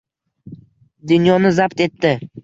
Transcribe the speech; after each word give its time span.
Dunyoni 1.11 1.51
zabt 1.59 1.85
etdi– 1.87 2.15